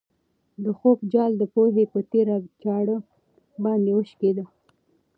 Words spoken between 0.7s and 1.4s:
خوب جال